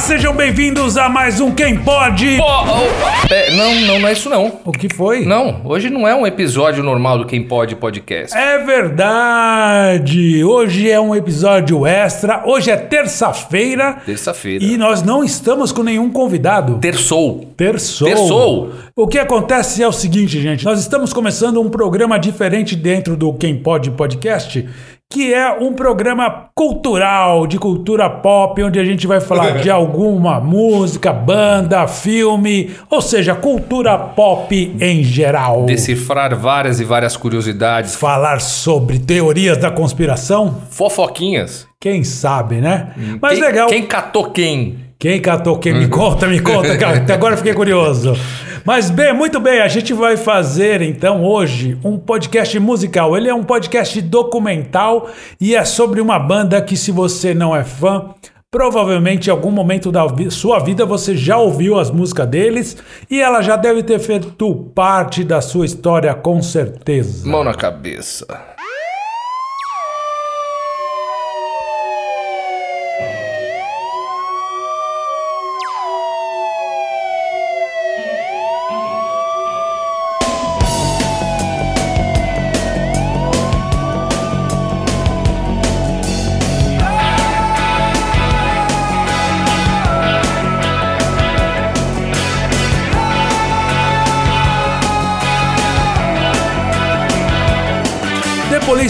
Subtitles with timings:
[0.00, 2.38] sejam bem-vindos a mais um Quem Pode.
[2.40, 4.60] Oh, é, não, não, não é isso não.
[4.64, 5.26] O que foi?
[5.26, 8.36] Não, hoje não é um episódio normal do Quem Pode Podcast.
[8.36, 10.42] É verdade.
[10.42, 12.42] Hoje é um episódio extra.
[12.46, 13.98] Hoje é terça-feira.
[14.06, 14.64] Terça-feira.
[14.64, 16.78] E nós não estamos com nenhum convidado.
[16.78, 17.52] Terçou.
[17.54, 18.08] Terçou.
[18.08, 18.72] Terçou.
[18.96, 20.64] O que acontece é o seguinte, gente.
[20.64, 24.66] Nós estamos começando um programa diferente dentro do Quem Pode Podcast
[25.12, 30.40] que é um programa cultural, de cultura pop, onde a gente vai falar de alguma
[30.40, 35.64] música, banda, filme, ou seja, cultura pop em geral.
[35.64, 37.96] Decifrar várias e várias curiosidades.
[37.96, 40.62] Falar sobre teorias da conspiração.
[40.70, 41.66] Fofoquinhas.
[41.80, 42.92] Quem sabe, né?
[43.20, 43.68] Mas quem, legal.
[43.68, 44.78] Quem catou quem?
[44.96, 45.72] Quem catou quem?
[45.74, 46.98] Me conta, me conta, cara.
[46.98, 48.14] Até agora eu fiquei curioso.
[48.64, 53.16] Mas bem, muito bem, a gente vai fazer então hoje um podcast musical.
[53.16, 55.08] Ele é um podcast documental
[55.40, 58.14] e é sobre uma banda que, se você não é fã,
[58.52, 62.76] Provavelmente em algum momento da sua vida você já ouviu as músicas deles
[63.08, 67.28] e ela já deve ter feito parte da sua história com certeza.
[67.28, 68.26] Mão na cabeça.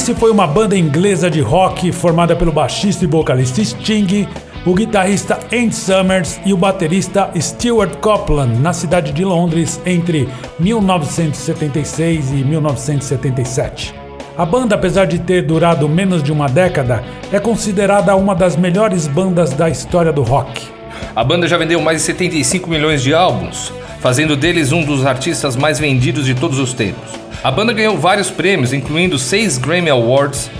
[0.01, 4.27] Police foi uma banda inglesa de rock formada pelo baixista e vocalista Sting,
[4.65, 10.27] o guitarrista Andy Summers e o baterista Stuart Copeland na cidade de Londres entre
[10.59, 13.95] 1976 e 1977.
[14.39, 19.07] A banda, apesar de ter durado menos de uma década, é considerada uma das melhores
[19.07, 20.67] bandas da história do rock.
[21.15, 23.71] A banda já vendeu mais de 75 milhões de álbuns,
[24.01, 27.20] fazendo deles um dos artistas mais vendidos de todos os tempos.
[27.43, 30.51] A banda ganhou vários prêmios, incluindo seis Grammy Awards,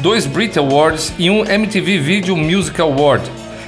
[0.00, 3.22] dois Brit Awards e um MTV Video Music Award.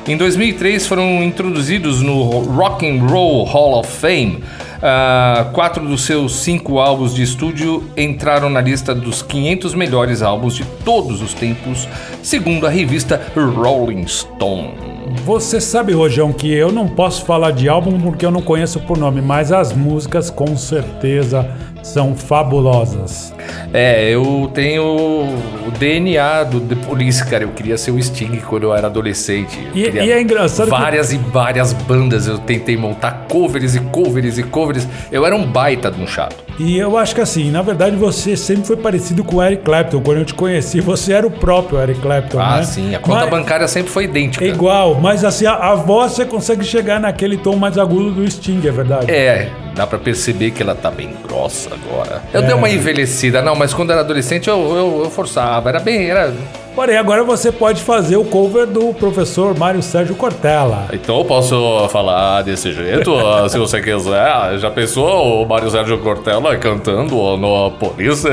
[0.06, 4.42] Em 2003 foram introduzidos no Rock and Roll Hall of Fame.
[4.82, 10.56] Uh, quatro dos seus cinco álbuns de estúdio entraram na lista dos 500 melhores álbuns
[10.56, 11.86] de todos os tempos,
[12.20, 14.91] segundo a revista Rolling Stone.
[15.24, 18.98] Você sabe, Rojão, que eu não posso falar de álbum porque eu não conheço por
[18.98, 21.48] nome, mas as músicas com certeza
[21.82, 23.34] são fabulosas.
[23.72, 27.44] É, eu tenho o DNA do The Police, cara.
[27.44, 29.58] Eu queria ser o Sting quando eu era adolescente.
[29.74, 30.68] E, e, é engraçado.
[30.68, 31.16] Várias que...
[31.16, 34.86] e várias bandas eu tentei montar covers e covers e covers.
[35.10, 36.36] Eu era um baita de um chato.
[36.58, 40.00] E eu acho que assim, na verdade você sempre foi parecido com o Eric Clapton.
[40.00, 42.38] Quando eu te conheci, você era o próprio Eric Clapton.
[42.38, 42.62] Ah, né?
[42.62, 42.94] sim.
[42.94, 43.30] A conta mas...
[43.30, 44.44] bancária sempre foi idêntica.
[44.44, 48.30] É igual, mas assim, a, a voz você consegue chegar naquele tom mais agudo do
[48.30, 49.10] Sting, é verdade?
[49.10, 52.22] É, dá para perceber que ela tá bem grossa agora.
[52.32, 52.46] Eu é.
[52.46, 56.32] dei uma envelhecida, não, mas quando era adolescente eu, eu, eu forçava, era bem, era
[56.74, 60.86] Porém, agora você pode fazer o cover do professor Mário Sérgio Cortella.
[60.90, 63.12] Então eu posso falar desse jeito,
[63.50, 64.58] se você quiser.
[64.58, 68.30] Já pensou o Mário Sérgio Cortella cantando no Polícia?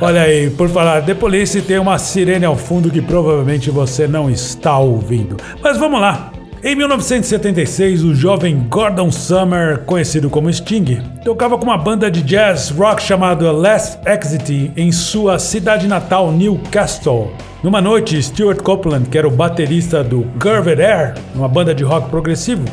[0.00, 4.30] Olha aí, por falar de Police, tem uma sirene ao fundo que provavelmente você não
[4.30, 5.36] está ouvindo.
[5.62, 6.32] Mas vamos lá.
[6.66, 12.70] Em 1976, o jovem Gordon Summer, conhecido como Sting, tocava com uma banda de jazz
[12.70, 17.34] rock chamada Last Exit em sua cidade natal, Newcastle.
[17.62, 22.08] Numa noite, Stuart Copeland, que era o baterista do Curved Air, uma banda de rock
[22.08, 22.64] progressivo,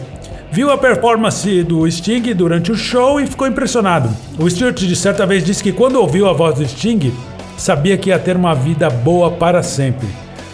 [0.51, 4.09] viu a performance do Sting durante o show e ficou impressionado.
[4.37, 7.13] O Stuart, de certa vez, disse que quando ouviu a voz do Sting,
[7.57, 10.07] sabia que ia ter uma vida boa para sempre.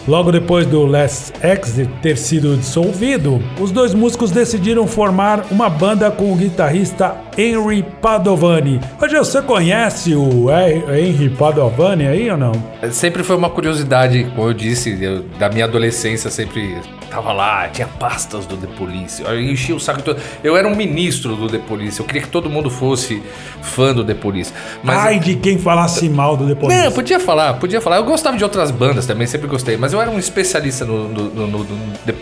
[0.08, 6.10] Logo depois do Last Exit ter sido dissolvido, os dois músicos decidiram formar uma banda
[6.10, 8.80] com o guitarrista Henry Padovani.
[8.98, 12.52] Hoje você conhece o Henry Padovani aí ou não?
[12.90, 17.86] Sempre foi uma curiosidade, como eu disse, eu, da minha adolescência sempre tava lá, tinha
[17.86, 19.22] pastas do The Police.
[19.22, 20.20] Eu enchia o saco todo.
[20.42, 21.98] Eu era um ministro do The Police.
[21.98, 23.22] Eu queria que todo mundo fosse
[23.62, 24.52] fã do The Police.
[24.82, 26.82] Mas Ai de quem falasse mal do The Police.
[26.82, 27.96] Não, podia falar, podia falar.
[27.96, 29.76] Eu gostava de outras bandas também, sempre gostei.
[29.76, 31.66] Mas eu era um especialista no, no, no,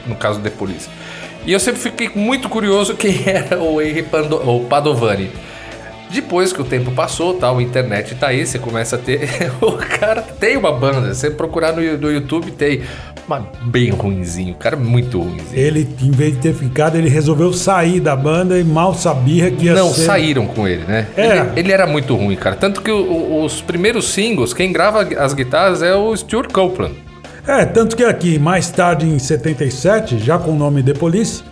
[0.07, 0.89] no, caso The Police.
[1.45, 5.31] E eu sempre fiquei muito curioso quem era o Henry Pando, o Padovani.
[6.11, 9.29] Depois que o tempo passou, tal, a internet tá aí, você começa a ter.
[9.61, 11.13] o cara tem uma banda.
[11.13, 12.83] Você procurar no, no YouTube, tem.
[13.27, 15.49] Mas bem ruinzinho, o cara é muito ruinzinho.
[15.53, 19.65] Ele, em vez de ter ficado, ele resolveu sair da banda e mal sabia que
[19.65, 20.05] ia Não, ser...
[20.05, 21.09] saíram com ele, né?
[21.17, 21.27] É.
[21.27, 22.55] Ele, ele, era muito ruim, cara.
[22.55, 26.95] Tanto que o, os primeiros singles, quem grava as guitarras é o Stuart Copeland.
[27.49, 31.45] É, tanto que aqui, mais tarde em 77, já com o nome The Police,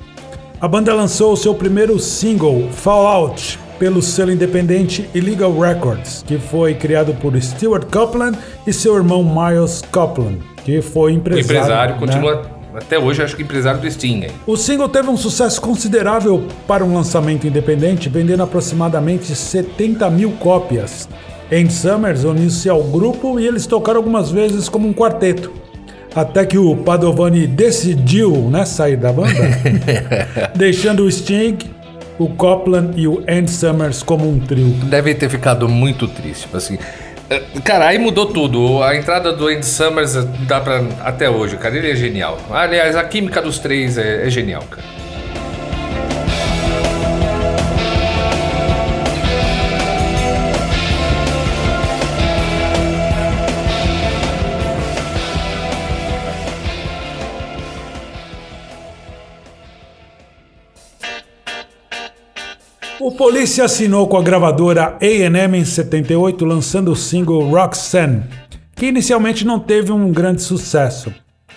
[0.61, 6.75] a banda lançou o seu primeiro single, Fallout, pelo selo independente Illegal Records, que foi
[6.75, 8.37] criado por Stuart Copeland
[8.67, 11.45] e seu irmão Miles Copeland, que foi empresário.
[11.45, 12.01] Empresário, né?
[12.01, 12.43] continua
[12.75, 14.25] até hoje, acho que empresário do Sting.
[14.25, 14.31] hein?
[14.49, 21.09] O single teve um sucesso considerável para um lançamento independente, vendendo aproximadamente 70 mil cópias.
[21.53, 25.64] Andy Summers uniu-se ao grupo e eles tocaram algumas vezes como um quarteto.
[26.15, 29.33] Até que o Padovani decidiu né, sair da banda,
[30.55, 31.59] deixando o Sting,
[32.19, 34.69] o Copland e o Andy Summers como um trio.
[34.85, 36.79] Deve ter ficado muito triste, assim.
[37.29, 38.83] É, Cara, aí mudou tudo.
[38.83, 40.15] A entrada do Andy Summers
[40.47, 40.85] dá pra.
[41.03, 41.77] até hoje, cara.
[41.77, 42.39] Ele é genial.
[42.51, 44.87] Aliás, a química dos três é, é genial, cara.
[63.05, 68.23] O Police assinou com a gravadora A&M em 78, lançando o single Roxanne,
[68.75, 71.13] que inicialmente não teve um grande sucesso.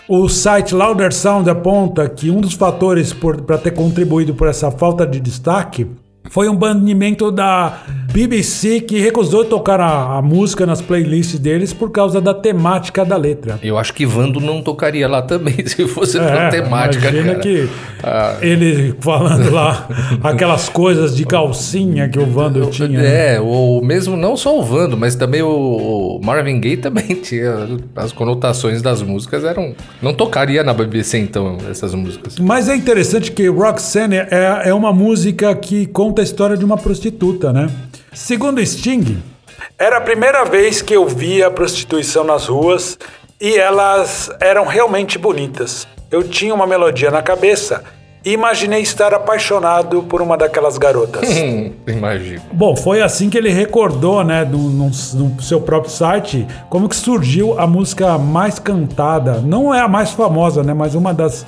[0.09, 5.07] O site Louder Sound aponta que um dos fatores para ter contribuído por essa falta
[5.07, 5.87] de destaque
[6.29, 11.91] foi um banimento da BBC que recusou tocar a, a música nas playlists deles por
[11.91, 13.59] causa da temática da letra.
[13.61, 17.39] Eu acho que Vando não tocaria lá também, se fosse É, pela temática, imagina cara.
[17.39, 17.69] que
[18.03, 18.37] Ah.
[18.41, 19.87] ele falando lá
[20.23, 22.89] aquelas coisas de calcinha que o Vando tinha.
[22.89, 23.35] né?
[23.35, 27.67] É, ou mesmo não só o Vando, mas também o Marvin Gaye também tinha.
[27.95, 29.75] As conotações das músicas eram.
[30.01, 32.39] Não tocaria na BBC então, essas músicas.
[32.39, 35.85] Mas é interessante que Roxanne é, é uma música que
[36.17, 37.69] conta a história de uma prostituta, né?
[38.11, 39.21] Segundo Sting,
[39.77, 42.97] era a primeira vez que eu via prostituição nas ruas
[43.39, 45.87] e elas eram realmente bonitas.
[46.09, 47.83] Eu tinha uma melodia na cabeça
[48.25, 51.29] e imaginei estar apaixonado por uma daquelas garotas.
[51.29, 52.41] Hum, imagino.
[52.51, 56.95] Bom, foi assim que ele recordou, né, no, no- no seu próprio site, como que
[56.95, 59.33] surgiu a música mais cantada.
[59.41, 61.45] Não é a mais famosa, né, mas uma das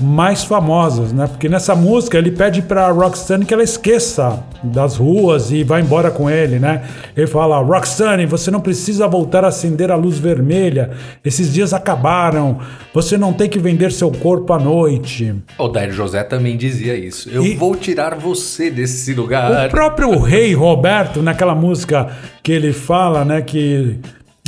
[0.00, 1.26] mais famosas, né?
[1.26, 6.10] Porque nessa música ele pede pra Roxanne que ela esqueça das ruas e vá embora
[6.10, 6.82] com ele, né?
[7.16, 10.90] Ele fala: Roxanne, você não precisa voltar a acender a luz vermelha.
[11.24, 12.58] Esses dias acabaram.
[12.94, 15.34] Você não tem que vender seu corpo à noite.
[15.58, 17.28] O Dair José também dizia isso.
[17.30, 19.68] Eu E- vou tirar você desse O lugar.
[19.68, 22.08] próprio rei Roberto, naquela música
[22.42, 23.98] que ele fala, né, que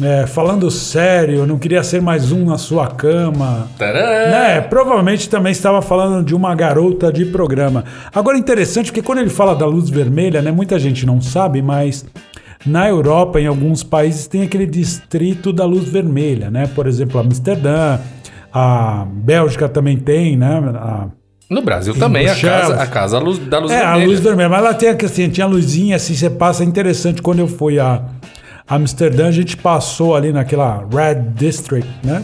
[0.03, 3.69] é, falando sério, não queria ser mais um na sua cama.
[4.31, 7.85] Né, provavelmente também estava falando de uma garota de programa.
[8.15, 12.05] Agora interessante porque quando ele fala da luz vermelha, né, muita gente não sabe, mas
[12.67, 16.67] na Europa, em alguns países, tem aquele distrito da luz vermelha, né?
[16.75, 17.99] Por exemplo, Amsterdã,
[18.53, 20.61] a Bélgica também tem, né?
[20.77, 21.07] A,
[21.49, 22.61] No Brasil também, a Bruxelas.
[22.69, 24.03] casa, a casa luz- da luz é, vermelha.
[24.05, 24.49] a luz vermelha.
[24.51, 27.23] Mas lá tem assim, tinha luzinha assim, você passa, é interessante.
[27.23, 28.03] Quando eu fui a
[28.71, 32.23] Amsterdã, a gente passou ali naquela Red District, né?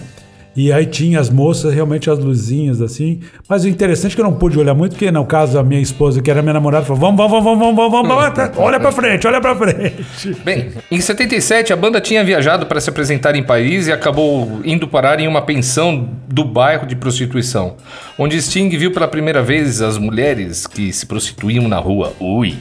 [0.57, 3.21] E aí tinha as moças, realmente as luzinhas assim.
[3.47, 5.83] Mas o interessante é que eu não pude olhar muito, porque no caso a minha
[5.83, 9.27] esposa, que era minha namorada, falou: vamos, vamos, vamos, vamos, vamos, vamos, olha pra frente,
[9.27, 10.07] olha pra frente.
[10.43, 14.89] Bem, em 77 a banda tinha viajado para se apresentar em Paris e acabou indo
[14.89, 17.77] parar em uma pensão do bairro de prostituição,
[18.19, 22.15] onde Sting viu pela primeira vez as mulheres que se prostituíam na rua.
[22.19, 22.57] Ui.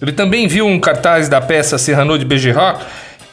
[0.00, 2.84] Ele também viu um cartaz da peça Serrano de Bergerac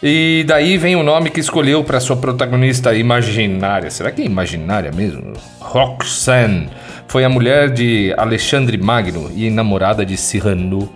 [0.06, 3.90] e daí vem o nome que escolheu para sua protagonista imaginária.
[3.90, 5.32] Será que é imaginária mesmo?
[5.62, 6.68] Roxanne.
[7.08, 10.90] Foi a mulher de Alexandre Magno e namorada de Cyrano.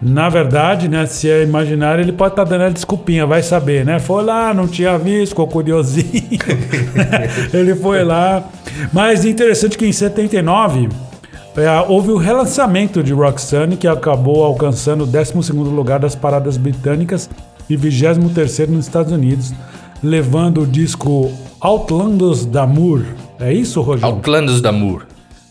[0.00, 3.98] Na verdade, né, se é imaginário, ele pode estar dando a desculpinha, vai saber, né?
[3.98, 6.40] Foi lá, não tinha visto, ficou curiosinho.
[7.52, 8.44] ele foi lá.
[8.94, 10.88] Mas interessante que em 79
[11.54, 17.28] é, houve o relançamento de Roxanne, que acabou alcançando o 12º lugar das paradas britânicas
[17.68, 19.52] e 23º nos Estados Unidos,
[20.02, 23.04] levando o disco Outlandos d'Amour.
[23.40, 24.14] É isso, Rogério?
[24.14, 25.06] Outlandos d'Amour.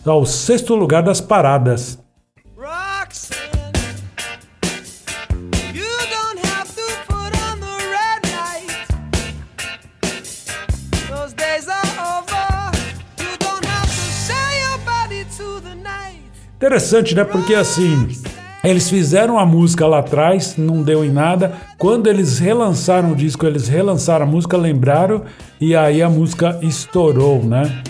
[0.06, 1.98] Ao sexto lugar das paradas.
[2.56, 3.40] Roxanne,
[5.74, 8.88] you don't have to put on the red light.
[11.10, 12.72] Those days are over.
[13.20, 16.30] You don't have to sell your body to the night.
[16.58, 17.24] Interessante, né?
[17.24, 18.08] Porque assim,
[18.64, 21.54] eles fizeram a música lá atrás, não deu em nada.
[21.78, 25.24] Quando eles relançaram o disco, eles relançaram a música, lembraram,
[25.60, 27.84] e aí a música estourou, né?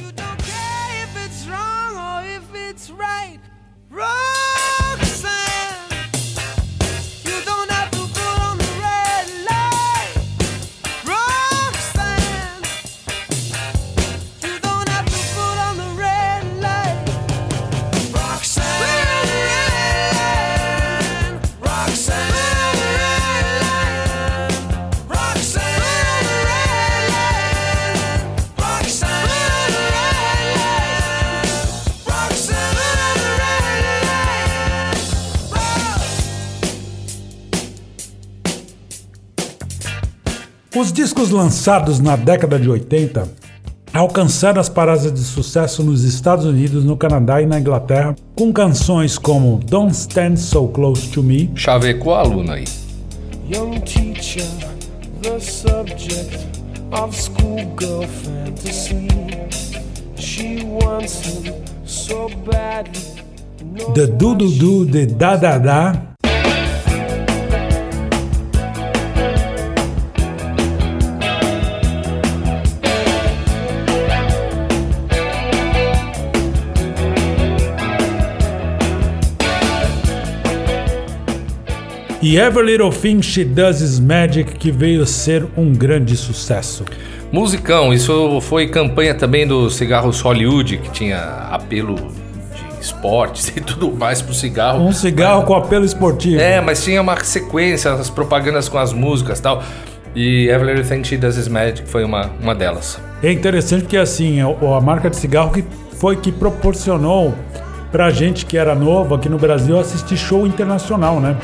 [40.84, 43.26] Os discos lançados na década de 80
[43.94, 49.18] alcançaram as paradas de sucesso nos Estados Unidos, no Canadá e na Inglaterra, com canções
[49.18, 52.66] como Don't Stand So Close to Me, Chavecou a aluna aí.
[53.50, 54.44] Young teacher,
[55.22, 56.46] the subject
[56.92, 59.08] of schoolgirl fantasy.
[60.18, 61.54] She wants him
[61.86, 63.24] so badly.
[63.96, 66.13] The Do Do Do de Da Da Da,
[82.24, 86.86] e Every Little Thing She Does Is Magic, que veio ser um grande sucesso.
[87.34, 91.18] Musicão, isso foi campanha também do Cigarros Hollywood, que tinha
[91.52, 94.88] apelo de esportes e tudo mais pro cigarro.
[94.88, 96.40] Um cigarro com apelo esportivo.
[96.40, 99.62] É, mas tinha uma sequência, as propagandas com as músicas e tal.
[100.16, 103.02] E Every Little Thing She Does Is Magic foi uma, uma delas.
[103.22, 105.66] É interessante porque assim, a, a marca de cigarro que
[105.98, 107.36] foi que proporcionou
[107.92, 111.36] pra gente que era novo aqui no Brasil assistir show internacional, né?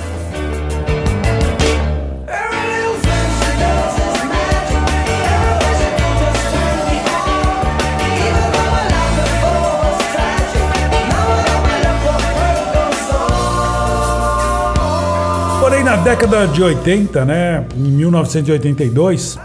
[16.00, 19.38] Década de 80, né, em 1982,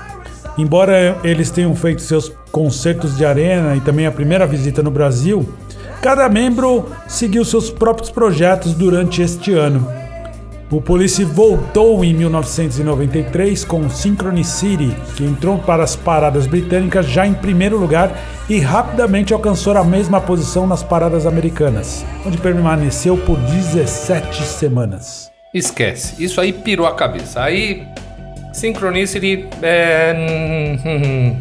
[0.57, 5.49] embora eles tenham feito seus concertos de arena e também a primeira visita no Brasil,
[6.01, 9.87] cada membro seguiu seus próprios projetos durante este ano.
[10.71, 17.35] O Police voltou em 1993 com Synchronicity, que entrou para as paradas britânicas já em
[17.35, 18.17] primeiro lugar
[18.49, 25.34] e rapidamente alcançou a mesma posição nas paradas americanas, onde permaneceu por 17 semanas.
[25.55, 26.23] Esquece.
[26.23, 27.43] Isso aí pirou a cabeça.
[27.43, 27.87] Aí,
[28.53, 30.15] Synchronicity é.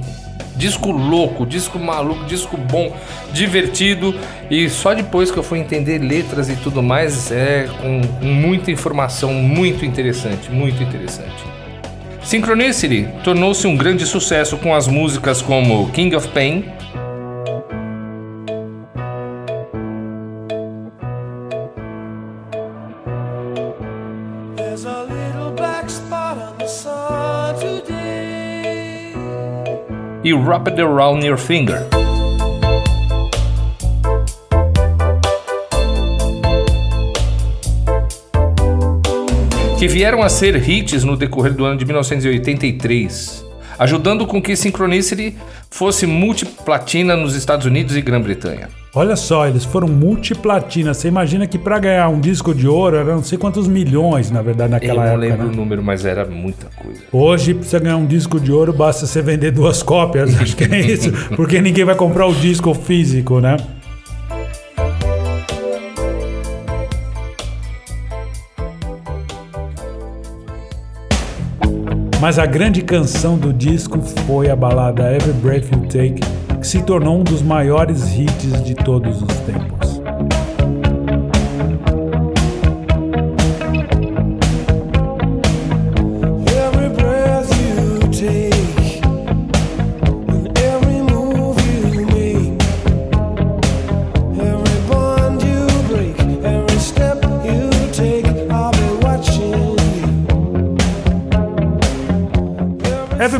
[0.55, 2.95] disco louco, disco maluco, disco bom,
[3.33, 4.13] divertido.
[4.49, 9.33] E só depois que eu fui entender letras e tudo mais, é com muita informação,
[9.33, 11.43] muito interessante, muito interessante.
[12.21, 16.65] Synchronicity tornou-se um grande sucesso com as músicas como King of Pain,
[30.23, 31.85] e Wrap It Around Your Finger.
[39.77, 43.45] Que vieram a ser hits no decorrer do ano de 1983,
[43.77, 45.35] ajudando com que Synchronicity
[45.69, 48.82] fosse multiplatina nos Estados Unidos e Grã-Bretanha.
[48.95, 50.93] Olha só, eles foram multiplatina.
[50.93, 54.41] Você imagina que pra ganhar um disco de ouro era não sei quantos milhões, na
[54.43, 55.17] verdade, Eu naquela não época.
[55.19, 55.51] lembro né?
[55.51, 57.01] o número, mas era muita coisa.
[57.11, 60.39] Hoje, pra você ganhar um disco de ouro, basta você vender duas cópias.
[60.39, 61.11] Acho que é isso.
[61.35, 63.57] Porque ninguém vai comprar o disco físico, né?
[72.21, 76.21] Mas a grande canção do disco foi a balada Every Breath You Take,
[76.63, 79.82] que se tornou um dos maiores hits de todos os tempos.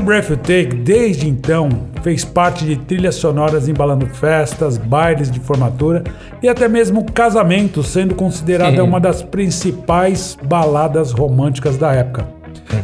[0.04, 1.70] Breath You Take, desde então,
[2.02, 6.04] fez parte de trilhas sonoras embalando festas, bailes de formatura
[6.42, 12.28] e até mesmo casamentos, sendo considerada uma das principais baladas românticas da época.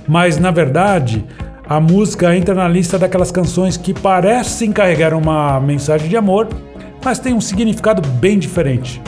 [0.08, 1.26] Mas, na verdade,
[1.68, 6.48] a música entra na lista daquelas canções que parecem carregar uma mensagem de amor,
[7.04, 9.02] mas tem um significado bem diferente.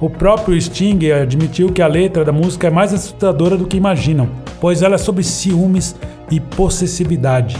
[0.00, 4.28] O próprio Sting admitiu que a letra da música é mais assustadora do que imaginam,
[4.60, 5.96] pois ela é sobre ciúmes
[6.30, 7.56] e possessividade.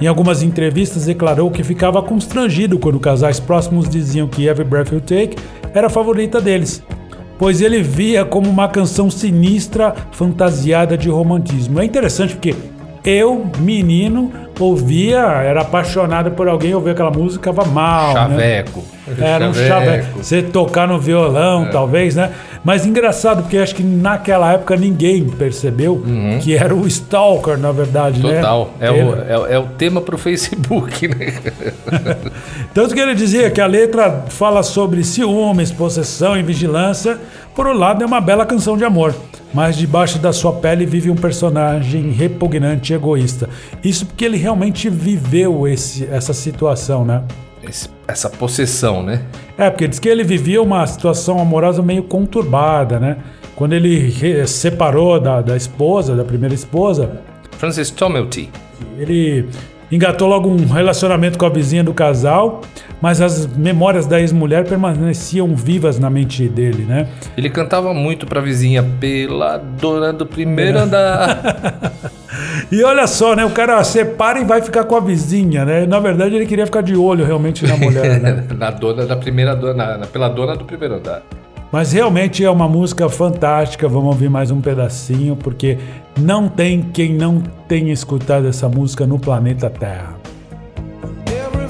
[0.00, 5.00] Em algumas entrevistas declarou que ficava constrangido quando casais próximos diziam que Every Breath You
[5.00, 5.36] Take
[5.74, 6.82] era a favorita deles,
[7.36, 11.80] pois ele via como uma canção sinistra fantasiada de romantismo.
[11.80, 12.54] É interessante porque
[13.04, 14.30] eu, menino,
[14.60, 18.12] ouvia, era apaixonado por alguém, ouvia aquela música, ficava mal.
[18.14, 18.20] né?
[18.28, 18.84] Chaveco.
[19.18, 20.18] Era um chaveco.
[20.22, 21.68] Você tocar no violão, É.
[21.70, 22.30] talvez, né?
[22.64, 26.02] Mas engraçado, porque acho que naquela época ninguém percebeu
[26.42, 28.28] que era o Stalker, na verdade, né?
[28.28, 28.34] Uhum.
[28.36, 28.70] Total.
[28.80, 31.34] É, o, é, é o tema pro Facebook, né?
[32.74, 37.18] Tanto que ele dizia que a letra fala sobre ciúmes, possessão e vigilância.
[37.54, 39.14] Por um lado, é uma bela canção de amor.
[39.52, 43.48] mas debaixo da sua pele vive um personagem repugnante e egoísta.
[43.82, 47.22] Isso porque ele realmente viveu esse, essa situação, né?
[47.68, 49.22] Esse- essa possessão, né?
[49.56, 53.18] É, porque diz que ele vivia uma situação amorosa meio conturbada, né?
[53.54, 57.20] Quando ele separou da, da esposa, da primeira esposa,
[57.58, 58.48] Francis Tomelty.
[58.96, 59.48] ele
[59.90, 62.60] engatou logo um relacionamento com a vizinha do casal,
[63.00, 67.08] mas as memórias da ex-mulher permaneciam vivas na mente dele, né?
[67.36, 71.92] Ele cantava muito pra vizinha pela dona do primeiro andar.
[72.70, 73.44] E olha só, né?
[73.44, 75.86] O cara separa e vai ficar com a vizinha, né?
[75.86, 78.44] Na verdade, ele queria ficar de olho realmente na mulher, né?
[78.56, 81.22] na dona da primeira dona, na- pela dona do primeiro andar.
[81.72, 83.88] Mas realmente é uma música fantástica.
[83.88, 85.78] Vamos ouvir mais um pedacinho, porque
[86.18, 90.14] não tem quem não tenha escutado essa música no planeta Terra.
[91.26, 91.68] Every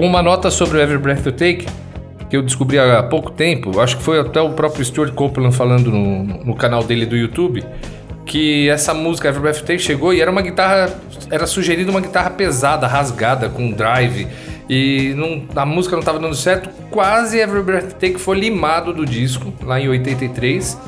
[0.00, 1.66] Uma nota sobre o Every Breath You Take,
[2.30, 5.90] que eu descobri há pouco tempo, acho que foi até o próprio Stuart Copeland falando
[5.90, 7.64] no, no canal dele do YouTube,
[8.24, 10.90] que essa música Every Breath You Take chegou e era uma guitarra,
[11.32, 14.28] era sugerida uma guitarra pesada, rasgada, com drive,
[14.70, 18.92] e não- a música não estava dando certo, quase Every Breath You Take foi limado
[18.92, 20.78] do disco, lá em 83,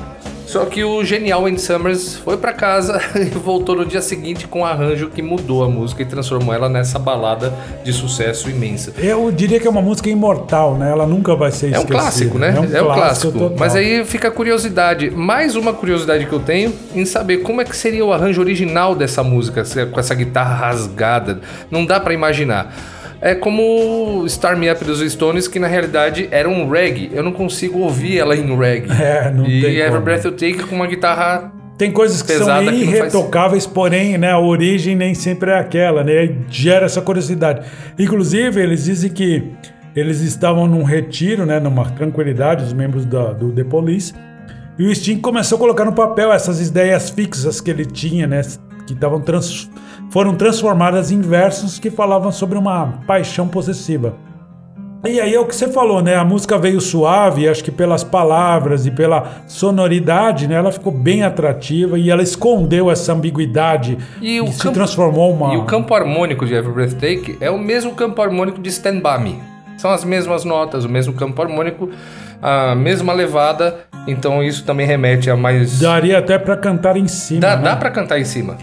[0.51, 4.59] só que o genial Andy Summers foi pra casa e voltou no dia seguinte com
[4.61, 7.53] um arranjo que mudou a música e transformou ela nessa balada
[7.85, 8.93] de sucesso imensa.
[8.97, 10.91] Eu diria que é uma música imortal, né?
[10.91, 11.93] Ela nunca vai ser É um esquecida.
[11.99, 12.53] clássico, né?
[12.73, 13.31] É um, clássico.
[13.31, 13.55] total.
[13.57, 15.09] Mas aí fica a curiosidade.
[15.09, 18.93] Mais uma curiosidade que eu tenho em saber como é que seria o arranjo original
[18.93, 21.39] dessa música, se- com essa guitarra rasgada.
[21.71, 22.75] Não dá pra imaginar.
[23.21, 27.11] É como Star Me Up dos Stones, que na realidade era um reggae.
[27.13, 28.89] Eu não consigo ouvir ela em reggae.
[28.99, 30.01] É, não e tem Every como.
[30.01, 34.39] Breath You Take com uma guitarra Tem coisas que são faz- irretocáveis, porém, né, a
[34.39, 36.35] origem nem sempre é aquela, né?
[36.49, 37.61] Gera essa curiosidade.
[37.99, 39.43] Inclusive, eles dizem que
[39.95, 44.13] eles estavam num retiro, né, numa tranquilidade, os membros da- do The Police,
[44.79, 48.41] e o Sting começou a colocar no papel essas ideias fixas que ele tinha, né,
[48.87, 49.69] que estavam trans-
[50.11, 54.13] foram transformadas em versos que falavam sobre uma paixão possessiva.
[55.03, 56.15] E aí é o que você falou, né?
[56.15, 60.53] A música veio suave, acho que pelas palavras e pela sonoridade, né?
[60.53, 65.55] Ela ficou bem atrativa e ela escondeu essa ambiguidade E o se campo- transformou uma.
[65.55, 67.01] E o campo harmônico de Every Breath
[67.41, 69.39] é o mesmo campo harmônico de Stand By Me.
[69.75, 71.89] São as mesmas notas, o mesmo campo harmônico,
[72.39, 73.79] a mesma levada.
[74.07, 75.79] Então isso também remete a mais.
[75.79, 77.39] Daria até pra cantar em cima.
[77.41, 77.63] Dá, né?
[77.63, 78.55] dá pra cantar em cima.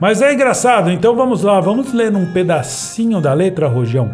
[0.00, 4.10] Mas é engraçado, então vamos lá, vamos ler um pedacinho da letra, Rojão,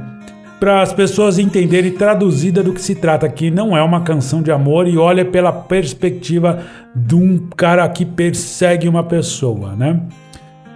[0.60, 4.52] para as pessoas entenderem traduzida do que se trata, que não é uma canção de
[4.52, 6.62] amor e olha pela perspectiva
[6.94, 10.00] de um cara que persegue uma pessoa, né?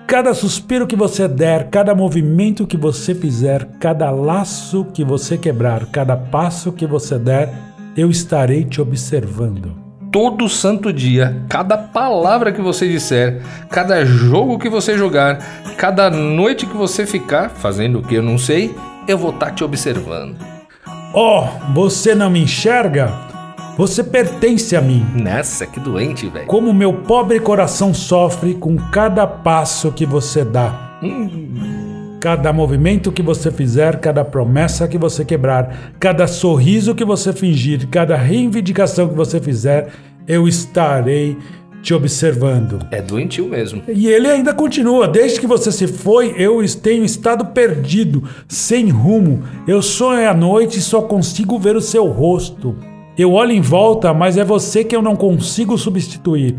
[0.07, 5.87] Cada suspiro que você der, cada movimento que você fizer, cada laço que você quebrar,
[5.87, 7.53] cada passo que você der,
[7.97, 9.84] eu estarei te observando.
[10.14, 15.38] Todo santo dia, cada palavra que você disser, cada jogo que você jogar,
[15.77, 18.72] cada noite que você ficar fazendo o que eu não sei,
[19.09, 20.37] eu vou estar te observando.
[21.12, 23.12] Oh, você não me enxerga?
[23.77, 25.05] Você pertence a mim.
[25.16, 26.46] Nossa, que doente, velho.
[26.46, 30.96] Como meu pobre coração sofre com cada passo que você dá.
[32.25, 37.87] Cada movimento que você fizer, cada promessa que você quebrar, cada sorriso que você fingir,
[37.89, 39.93] cada reivindicação que você fizer,
[40.27, 41.37] eu estarei
[41.83, 42.79] te observando.
[42.91, 43.83] É doentio mesmo.
[43.87, 49.43] E ele ainda continua: Desde que você se foi, eu tenho estado perdido, sem rumo.
[49.69, 52.75] Eu sonho à noite e só consigo ver o seu rosto.
[53.19, 56.57] Eu olho em volta, mas é você que eu não consigo substituir.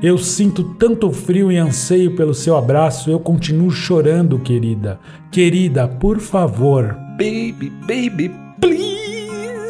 [0.00, 5.00] Eu sinto tanto frio e anseio pelo seu abraço, eu continuo chorando, querida.
[5.32, 6.96] Querida, por favor.
[7.18, 8.30] Baby, baby,
[8.60, 8.97] please.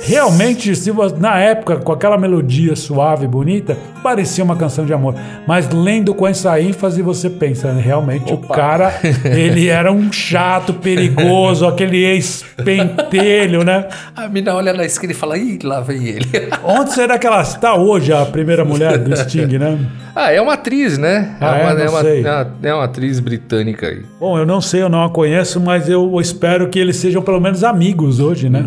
[0.02, 5.14] Realmente, se na época, com aquela melodia suave e bonita, parecia uma canção de amor.
[5.46, 8.54] Mas lendo com essa ênfase, você pensa, realmente, o Opa.
[8.54, 13.86] cara, ele era um chato, perigoso, aquele ex-pentelho, né?
[14.16, 16.26] A mina olha na esquina e fala, ih, lá vem ele.
[16.64, 19.78] Onde será que ela está hoje, a primeira mulher do Sting, né?
[20.14, 21.36] ah, é uma atriz, né?
[21.40, 21.62] Ah, é?
[21.64, 22.24] uma, Não uma, sei.
[22.24, 24.02] é uma- é uma atriz britânica aí.
[24.18, 27.40] Bom, eu não sei, eu não a conheço, mas eu espero que eles sejam pelo
[27.40, 28.64] menos amigos hoje, né?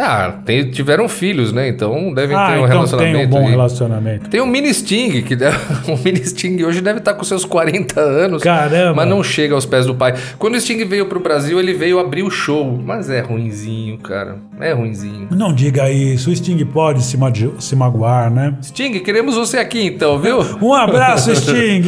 [0.00, 1.68] Ah, tem- tiveram filhos, né?
[1.68, 3.16] Então devem Ah, ter um então relacionamento.
[3.18, 3.50] tem um bom aí.
[3.50, 4.30] relacionamento.
[4.30, 5.56] Tem o Mini Sting, que deve-
[5.92, 8.42] o Mini Sting hoje deve estar com seus 40 anos.
[8.42, 8.94] Caramba.
[8.94, 10.14] Mas não chega aos pés do pai.
[10.38, 12.80] Quando o Sting veio pro Brasil, ele veio abrir o show.
[12.84, 14.36] Mas é ruinzinho, cara.
[14.60, 15.28] É ruinzinho.
[15.32, 18.54] Não diga isso, o Sting pode se, ma- se magoar, né?
[18.62, 20.38] Sting, queremos você aqui então, viu?
[20.62, 21.82] Um abraço, Sting!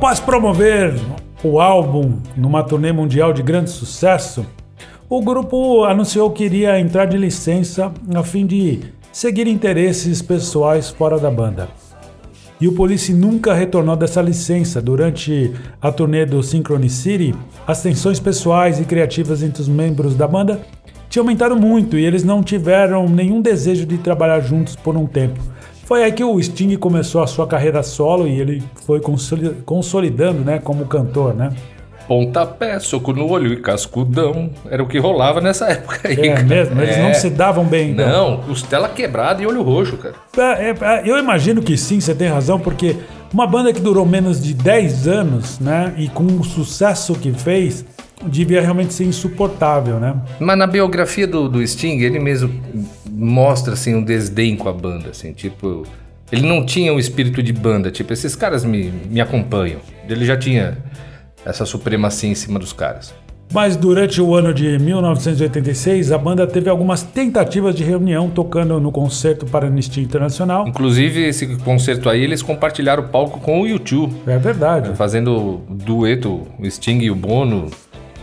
[0.00, 0.94] Após promover
[1.44, 4.46] o álbum numa turnê mundial de grande sucesso,
[5.10, 8.80] o grupo anunciou que iria entrar de licença a fim de
[9.12, 11.68] seguir interesses pessoais fora da banda.
[12.58, 14.80] E o Police nunca retornou dessa licença.
[14.80, 17.34] Durante a turnê do Synchronicity,
[17.66, 20.62] as tensões pessoais e criativas entre os membros da banda
[21.10, 25.38] tinham aumentado muito e eles não tiveram nenhum desejo de trabalhar juntos por um tempo.
[25.90, 30.44] Foi aí que o Sting começou a sua carreira solo e ele foi consoli- consolidando
[30.44, 31.50] né, como cantor, né?
[32.06, 34.50] Pontapé, soco no olho e cascudão.
[34.70, 36.14] Era o que rolava nessa época aí.
[36.14, 36.42] É cara.
[36.44, 37.02] mesmo, eles É.
[37.02, 37.90] não se davam bem.
[37.90, 38.08] então.
[38.08, 40.14] Não, costela quebrada e olho roxo, cara.
[40.60, 42.94] É, é, eu imagino que sim, você tem razão, porque
[43.34, 47.84] uma banda que durou menos de 10 anos, né, e com o sucesso que fez,
[48.24, 50.14] devia realmente ser insuportável, né?
[50.38, 52.48] Mas na biografia do, do Sting, ele mesmo
[53.20, 55.86] mostra assim um desdém com a banda, assim, tipo,
[56.32, 59.80] ele não tinha um espírito de banda, tipo, esses caras me, me acompanham.
[60.08, 60.78] Ele já tinha
[61.44, 63.14] essa supremacia em cima dos caras.
[63.52, 68.92] Mas durante o ano de 1986, a banda teve algumas tentativas de reunião tocando no
[68.92, 70.68] concerto para Anistia Internacional.
[70.68, 74.94] Inclusive, esse concerto aí, eles compartilharam o palco com o YouTube, É verdade.
[74.94, 77.70] fazendo dueto, o Sting e o Bono.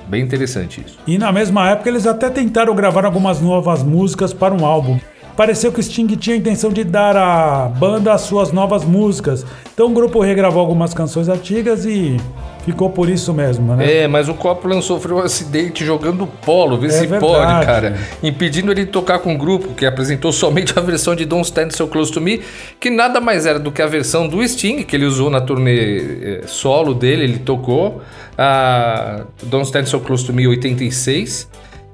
[0.08, 0.98] Bem interessante isso.
[1.06, 5.00] E na mesma época eles até tentaram gravar algumas novas músicas para um álbum.
[5.38, 9.46] Pareceu que o Sting tinha a intenção de dar à banda as suas novas músicas.
[9.72, 12.18] Então o grupo regravou algumas canções antigas e
[12.66, 14.00] ficou por isso mesmo, né?
[14.00, 17.96] É, mas o Copland sofreu um acidente jogando polo, vê É se pode, cara.
[18.24, 21.70] Impedindo ele de tocar com o grupo, que apresentou somente a versão de Don't Stand
[21.70, 22.42] So Close To Me,
[22.80, 26.40] que nada mais era do que a versão do Sting, que ele usou na turnê
[26.40, 28.02] eh, solo dele, ele tocou.
[28.36, 31.48] A Don't Stand So Close To Me 86.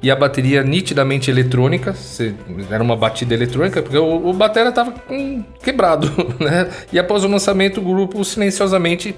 [0.04, 2.36] E a bateria nitidamente eletrônica, se-
[2.70, 6.70] era uma batida eletrônica, porque o, o batera tava com, quebrado, né?
[6.92, 9.16] E após o lançamento, o grupo silenciosamente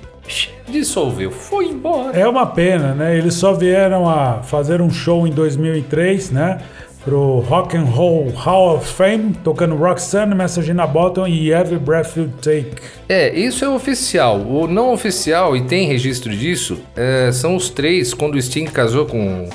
[0.70, 2.18] dissolveu, foi embora.
[2.18, 3.18] É uma pena, né?
[3.18, 6.60] Eles só vieram a fazer um show em 2003, né?
[7.04, 11.78] Pro Rock and Roll Hall of Fame, tocando Roxanne, Message in a Bottle e Every
[11.78, 12.72] Breath You Take.
[13.08, 14.40] É, isso é oficial.
[14.40, 19.06] O não oficial, e tem registro disso, é, são os três, quando o Sting casou
[19.06, 19.48] com,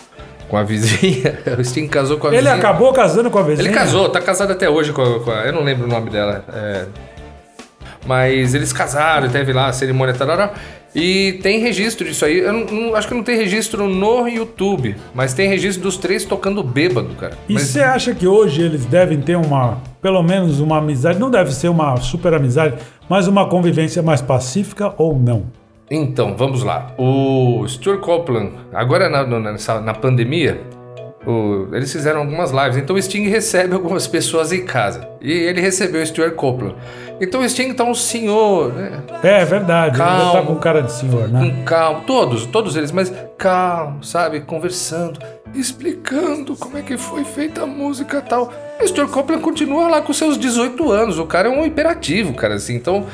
[0.50, 1.38] com a vizinha.
[1.58, 2.54] o Sting casou com a Ele vizinha.
[2.56, 3.68] acabou casando com a vizinha?
[3.68, 6.10] Ele casou, tá casado até hoje com a, com a- Eu não lembro o nome
[6.10, 6.44] dela.
[6.52, 6.84] é.
[8.06, 10.52] mas eles casaram, teve lá a cerimônia tarará.
[10.94, 12.38] E tem registro disso aí.
[12.40, 16.24] Eu não- não- acho que não tem registro no YouTube, mas tem registro dos três
[16.24, 17.34] tocando bêbado, cara.
[17.48, 21.30] E Mas- você acha que hoje eles devem ter uma, pelo menos uma amizade, não
[21.30, 22.74] deve ser uma super amizade,
[23.08, 25.44] mas uma convivência mais pacífica ou não?
[25.90, 26.92] Então, vamos lá.
[26.96, 30.60] O Stuart Copeland, agora na, na, na pandemia,
[31.26, 32.76] o- eles fizeram algumas lives.
[32.76, 35.08] Então o Sting recebe algumas pessoas em casa.
[35.20, 36.76] E ele recebeu o Stuart Copeland.
[37.20, 39.02] Então o Sting tá um senhor, né?
[39.22, 40.46] É, é verdade, ele ainda tá Calma.
[40.46, 41.40] com cara de senhor, né?
[41.56, 42.00] Com calma.
[42.06, 44.40] Todos, todos eles, mas calmo, sabe?
[44.40, 45.18] Conversando,
[45.54, 48.50] explicando como é que foi feita a música e tal.
[48.80, 51.18] O Stuart Copeland continua lá com seus 18 anos.
[51.18, 52.76] O cara é um imperativo, cara, assim.
[52.76, 53.04] Então,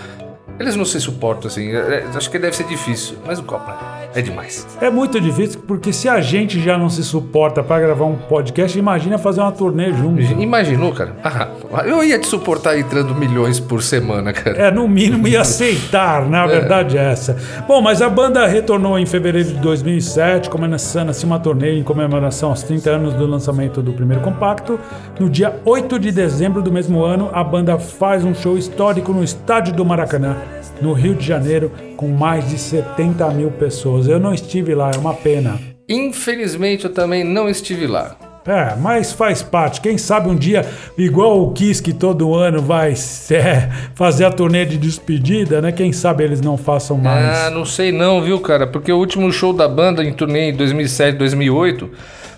[0.59, 1.71] eles não se suportam, assim.
[1.71, 3.17] É- é- acho que deve ser difícil.
[3.27, 3.79] Mas o Copeland
[4.15, 4.67] é demais.
[4.81, 8.79] É muito difícil porque se a gente já não se suporta pra gravar um podcast,
[8.79, 10.21] imagina fazer uma turnê junto.
[10.21, 11.15] Imaginou, cara?
[11.23, 11.49] Ah,
[11.85, 14.57] eu ia te suportar entrando milhões por semana, cara.
[14.57, 16.39] É, no mínimo, e aceitar, né?
[16.39, 17.37] A verdade é essa.
[17.67, 22.51] Bom, mas a banda retornou em fevereiro de 2007, começando assim uma turnê em comemoração
[22.51, 24.79] aos 30 anos do lançamento do primeiro compacto.
[25.19, 29.23] No dia 8 de dezembro do mesmo ano, a banda faz um show histórico no
[29.23, 30.37] estádio do Maracanã,
[30.81, 34.09] no Rio de Janeiro, com mais de 70 mil pessoas.
[34.09, 35.59] Eu não estive lá, é uma pena.
[35.89, 38.17] Infelizmente, eu também não estive lá.
[38.47, 39.81] É, mas faz parte.
[39.81, 40.65] Quem sabe um dia,
[40.97, 42.93] igual o Kiss que todo ano vai
[43.31, 45.73] é, fazer a turnê de despedida, né?
[45.73, 47.25] Quem sabe eles não façam mais.
[47.25, 48.67] Ah, não sei não, viu, cara?
[48.67, 51.91] Porque o último show da banda em turnê em 2007, 2008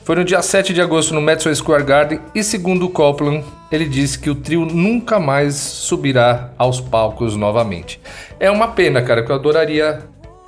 [0.09, 3.85] foi no dia 7 de agosto no Madison Square Garden e segundo o Copland, ele
[3.85, 8.01] disse que o trio nunca mais subirá aos palcos novamente.
[8.41, 9.99] É uma pena, cara, que eu adoraria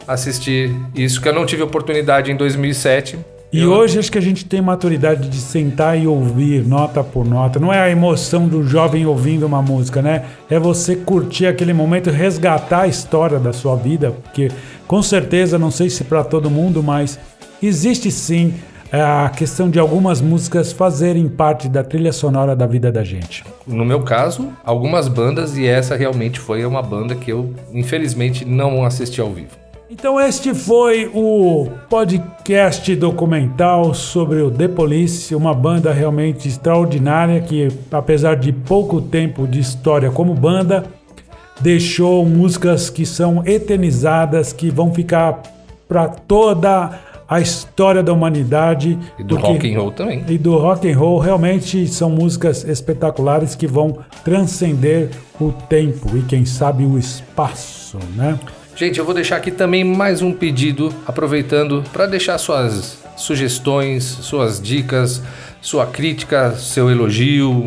[0.09, 3.19] assistir isso, que eu não tive oportunidade em 2007.
[3.53, 7.25] E Eu- hoje acho que a gente tem maturidade de sentar e ouvir nota por
[7.27, 7.59] nota.
[7.59, 10.25] Não é a emoção do jovem ouvindo uma música, né?
[10.49, 14.51] É você curtir aquele momento, resgatar a história da sua vida, porque
[14.87, 17.19] com certeza, não sei se para todo mundo, mas
[17.61, 18.55] existe sim
[18.93, 23.45] é, a questão de algumas músicas fazerem parte da trilha sonora da vida da gente.
[23.65, 28.85] No meu caso, algumas bandas, e essa realmente foi uma banda que eu, infelizmente, não
[28.85, 29.60] assisti ao vivo.
[29.91, 37.67] Então este foi o podcast documental sobre o The Police, uma banda realmente extraordinária que,
[37.91, 40.85] apesar de pouco tempo de história como banda,
[41.61, 45.43] deixou músicas que são eternizadas, que vão ficar
[45.89, 48.97] para toda a história da humanidade.
[49.19, 50.25] E do porque- rock and roll também.
[50.29, 56.23] e do rock and roll realmente são músicas espetaculares que vão transcender o tempo e
[56.23, 58.39] quem sabe o espaço, né?
[58.81, 64.59] Gente, eu vou deixar aqui também mais um pedido, aproveitando para deixar suas sugestões, suas
[64.59, 65.23] dicas,
[65.61, 67.67] sua crítica, seu elogio.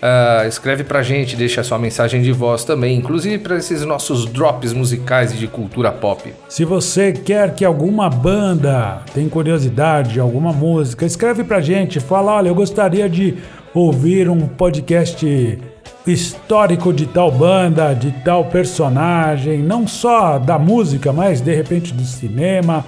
[0.00, 4.72] Ah, escreve pra gente, deixa sua mensagem de voz também, inclusive para esses nossos drops
[4.72, 6.32] musicais e de cultura pop.
[6.48, 12.30] Se você quer que alguma banda tem curiosidade de alguma música, escreve pra gente, fala,
[12.30, 13.38] olha, eu gostaria de
[13.74, 15.58] ouvir um podcast
[16.06, 22.04] histórico de tal banda, de tal personagem, não só da música, mas de repente do
[22.04, 22.84] cinema,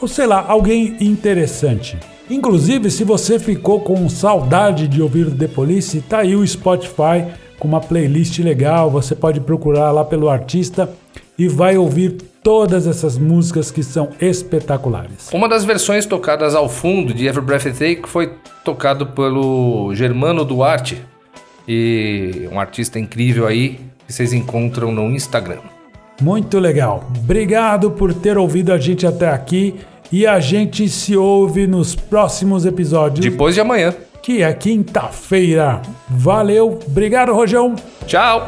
[0.00, 1.98] ou sei lá, alguém interessante.
[2.28, 7.24] Inclusive, se você ficou com saudade de ouvir The Police, tá aí o Spotify
[7.58, 10.90] com uma playlist legal, você pode procurar lá pelo artista
[11.38, 15.30] e vai ouvir todas essas músicas que são espetaculares.
[15.32, 18.32] Uma das versões tocadas ao fundo de Every Breath You Take foi
[18.64, 21.02] tocado pelo Germano Duarte,
[21.68, 25.58] e um artista incrível aí que vocês encontram no Instagram.
[26.20, 27.04] Muito legal.
[27.16, 29.74] Obrigado por ter ouvido a gente até aqui
[30.10, 33.94] e a gente se ouve nos próximos episódios, Depois de amanhã.
[34.22, 35.82] que é quinta-feira.
[36.08, 37.74] Valeu, obrigado, Rojão.
[38.06, 38.46] Tchau!